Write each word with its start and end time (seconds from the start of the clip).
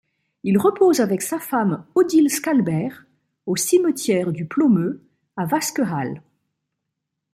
Il 0.43 0.57
repose 0.57 0.99
avec 0.99 1.21
sa 1.21 1.37
femme 1.37 1.85
Odile 1.93 2.31
Scalbert 2.31 3.05
au 3.45 3.55
cimetière 3.55 4.31
du 4.31 4.47
Plomeux 4.47 5.05
à 5.37 5.45
Wasquehal. 5.45 6.23